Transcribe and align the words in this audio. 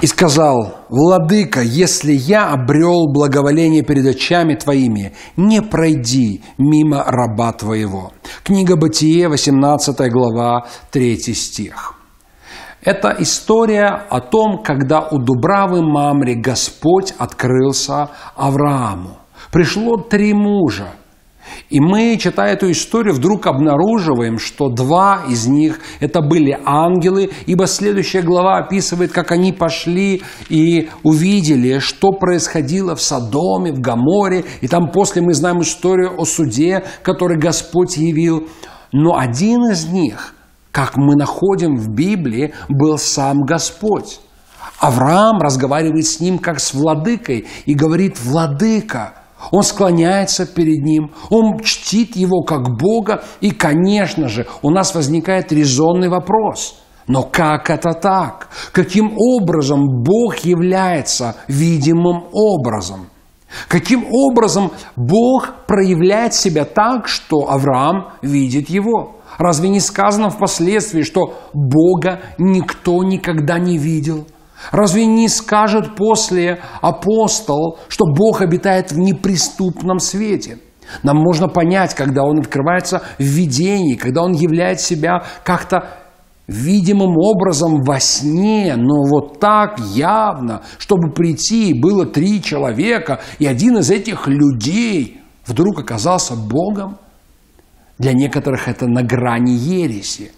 И 0.00 0.06
сказал, 0.06 0.76
«Владыка, 0.88 1.60
если 1.60 2.12
я 2.12 2.50
обрел 2.50 3.12
благоволение 3.12 3.82
перед 3.82 4.06
очами 4.06 4.54
Твоими, 4.54 5.12
не 5.36 5.60
пройди 5.60 6.42
мимо 6.56 7.02
раба 7.04 7.52
Твоего». 7.52 8.12
Книга 8.44 8.76
Бытие, 8.76 9.28
18 9.28 10.10
глава, 10.12 10.66
3 10.92 11.16
стих. 11.34 11.94
Это 12.80 13.14
история 13.18 13.88
о 14.08 14.20
том, 14.20 14.62
когда 14.62 15.00
у 15.00 15.18
Дубравы 15.18 15.82
Мамри 15.82 16.34
Господь 16.34 17.12
открылся 17.18 18.10
Аврааму. 18.36 19.18
Пришло 19.50 19.96
три 19.96 20.32
мужа– 20.32 20.90
и 21.70 21.80
мы, 21.80 22.16
читая 22.20 22.54
эту 22.54 22.70
историю, 22.70 23.14
вдруг 23.14 23.46
обнаруживаем, 23.46 24.38
что 24.38 24.68
два 24.68 25.22
из 25.28 25.46
них 25.46 25.80
это 26.00 26.20
были 26.20 26.58
ангелы, 26.64 27.30
ибо 27.46 27.66
следующая 27.66 28.22
глава 28.22 28.58
описывает, 28.58 29.12
как 29.12 29.32
они 29.32 29.52
пошли 29.52 30.22
и 30.48 30.88
увидели, 31.02 31.78
что 31.78 32.12
происходило 32.12 32.94
в 32.94 33.02
Содоме, 33.02 33.72
в 33.72 33.80
Гаморе, 33.80 34.44
и 34.60 34.68
там 34.68 34.90
после 34.90 35.22
мы 35.22 35.34
знаем 35.34 35.60
историю 35.60 36.14
о 36.18 36.24
суде, 36.24 36.84
который 37.02 37.38
Господь 37.38 37.96
явил. 37.96 38.48
Но 38.92 39.16
один 39.16 39.70
из 39.70 39.86
них, 39.86 40.34
как 40.72 40.96
мы 40.96 41.16
находим 41.16 41.76
в 41.76 41.88
Библии, 41.94 42.54
был 42.68 42.98
сам 42.98 43.42
Господь. 43.42 44.20
Авраам 44.78 45.38
разговаривает 45.40 46.06
с 46.06 46.20
ним 46.20 46.38
как 46.38 46.60
с 46.60 46.72
владыкой 46.72 47.46
и 47.66 47.74
говорит, 47.74 48.18
«Владыка, 48.22 49.14
он 49.50 49.62
склоняется 49.62 50.46
перед 50.46 50.82
Ним, 50.84 51.12
он 51.30 51.60
чтит 51.60 52.16
Его 52.16 52.42
как 52.42 52.76
Бога, 52.76 53.22
и, 53.40 53.50
конечно 53.50 54.28
же, 54.28 54.46
у 54.62 54.70
нас 54.70 54.94
возникает 54.94 55.52
резонный 55.52 56.08
вопрос. 56.08 56.80
Но 57.06 57.22
как 57.22 57.70
это 57.70 57.94
так? 57.94 58.48
Каким 58.72 59.14
образом 59.16 60.02
Бог 60.02 60.38
является 60.38 61.36
видимым 61.46 62.24
образом? 62.32 63.08
Каким 63.66 64.04
образом 64.12 64.72
Бог 64.94 65.66
проявляет 65.66 66.34
себя 66.34 66.66
так, 66.66 67.08
что 67.08 67.50
Авраам 67.50 68.08
видит 68.20 68.68
Его? 68.68 69.16
Разве 69.38 69.70
не 69.70 69.80
сказано 69.80 70.28
впоследствии, 70.28 71.02
что 71.02 71.38
Бога 71.54 72.20
никто 72.36 73.02
никогда 73.02 73.58
не 73.58 73.78
видел– 73.78 74.26
Разве 74.70 75.06
не 75.06 75.28
скажет 75.28 75.96
после 75.96 76.60
апостол, 76.80 77.78
что 77.88 78.04
Бог 78.06 78.42
обитает 78.42 78.92
в 78.92 78.98
неприступном 78.98 79.98
свете? 79.98 80.58
Нам 81.02 81.18
можно 81.18 81.48
понять, 81.48 81.94
когда 81.94 82.22
Он 82.24 82.38
открывается 82.40 83.02
в 83.18 83.22
видении, 83.22 83.94
когда 83.94 84.22
Он 84.22 84.32
являет 84.32 84.80
себя 84.80 85.22
как-то 85.44 85.90
видимым 86.46 87.16
образом 87.18 87.82
во 87.82 88.00
сне, 88.00 88.74
но 88.76 89.04
вот 89.04 89.38
так 89.38 89.78
явно, 89.94 90.62
чтобы 90.78 91.12
прийти, 91.12 91.74
было 91.74 92.06
три 92.06 92.42
человека, 92.42 93.20
и 93.38 93.46
один 93.46 93.78
из 93.78 93.90
этих 93.90 94.26
людей 94.26 95.20
вдруг 95.46 95.80
оказался 95.80 96.34
Богом. 96.34 96.96
Для 97.98 98.12
некоторых 98.12 98.68
это 98.68 98.86
на 98.86 99.02
грани 99.02 99.52
ереси. 99.52 100.32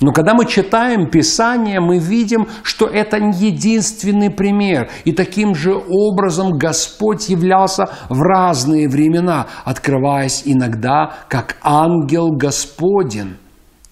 Но 0.00 0.12
когда 0.12 0.32
мы 0.34 0.46
читаем 0.46 1.10
Писание, 1.10 1.78
мы 1.78 1.98
видим, 1.98 2.48
что 2.62 2.86
это 2.86 3.20
не 3.20 3.50
единственный 3.50 4.30
пример. 4.30 4.88
И 5.04 5.12
таким 5.12 5.54
же 5.54 5.74
образом 5.74 6.52
Господь 6.52 7.28
являлся 7.28 7.84
в 8.08 8.20
разные 8.22 8.88
времена, 8.88 9.46
открываясь 9.64 10.42
иногда 10.46 11.18
как 11.28 11.56
ангел 11.62 12.30
Господень. 12.30 13.36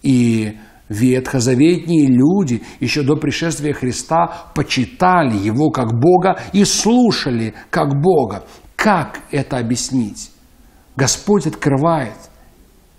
И 0.03 0.57
ветхозаветние 0.89 2.07
люди 2.07 2.63
еще 2.81 3.03
до 3.03 3.17
пришествия 3.17 3.75
Христа 3.75 4.51
почитали 4.55 5.37
Его 5.37 5.71
как 5.71 6.01
Бога 6.01 6.39
и 6.55 6.65
слушали 6.65 7.53
как 7.69 8.01
Бога. 8.01 8.45
Как 8.77 9.21
это 9.31 9.59
объяснить? 9.59 10.31
Господь 10.97 11.47
открывает 11.47 12.17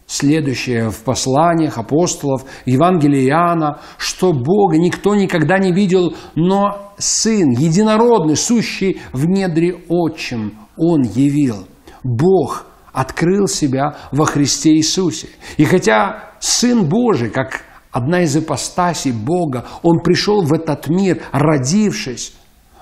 следующее 0.09 0.89
в 0.89 1.03
посланиях 1.03 1.77
апостолов, 1.77 2.43
Евангелия 2.65 3.27
Иоанна, 3.27 3.79
что 3.97 4.33
Бога 4.33 4.77
никто 4.77 5.13
никогда 5.13 5.59
не 5.59 5.71
видел, 5.71 6.15
но 6.35 6.93
Сын, 6.97 7.51
единородный, 7.51 8.35
сущий 8.35 8.99
в 9.13 9.25
недре 9.25 9.83
отчим, 9.87 10.57
Он 10.75 11.03
явил. 11.03 11.67
Бог 12.03 12.65
открыл 12.91 13.47
себя 13.47 13.97
во 14.11 14.25
Христе 14.25 14.75
Иисусе. 14.75 15.29
И 15.57 15.65
хотя 15.65 16.31
Сын 16.39 16.89
Божий, 16.89 17.29
как 17.29 17.61
одна 17.91 18.23
из 18.23 18.35
ипостасей 18.35 19.11
Бога, 19.11 19.67
Он 19.83 19.99
пришел 20.01 20.41
в 20.41 20.51
этот 20.53 20.89
мир, 20.89 21.21
родившись, 21.31 22.33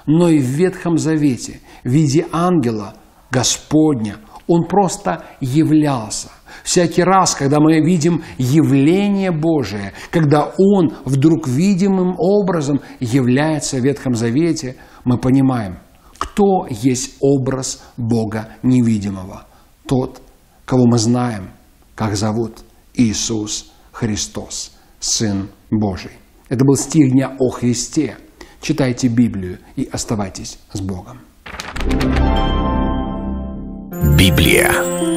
но 0.06 0.30
и 0.30 0.40
в 0.40 0.46
Ветхом 0.46 0.98
Завете, 0.98 1.60
в 1.84 1.90
виде 1.90 2.26
ангела 2.32 2.94
Господня, 3.30 4.16
Он 4.48 4.66
просто 4.66 5.26
являлся. 5.42 6.30
Всякий 6.64 7.04
раз, 7.04 7.36
когда 7.36 7.60
мы 7.60 7.80
видим 7.80 8.24
явление 8.38 9.32
Божие, 9.32 9.94
когда 10.12 10.54
Он 10.58 10.94
вдруг 11.06 11.48
видимым 11.48 12.16
образом 12.18 12.82
является 13.00 13.78
в 13.78 13.84
Ветхом 13.84 14.16
Завете, 14.16 14.76
мы 15.04 15.18
понимаем, 15.18 15.80
кто 16.18 16.68
есть 16.70 17.16
образ 17.22 17.84
Бога 17.96 18.50
невидимого. 18.64 19.46
Тот, 19.88 20.22
кого 20.66 20.86
мы 20.86 20.98
знаем, 20.98 21.52
как 21.96 22.16
зовут 22.16 22.60
Иисус 22.94 23.72
Христос, 23.92 24.74
Сын 25.00 25.50
Божий. 25.72 26.12
Это 26.50 26.64
был 26.66 26.76
стих 26.76 27.12
дня 27.12 27.36
о 27.40 27.50
Христе. 27.50 28.18
Читайте 28.62 29.08
Библию 29.08 29.60
и 29.76 29.88
оставайтесь 29.92 30.60
с 30.74 30.82
Богом. 30.82 31.20
Библия. 34.18 35.17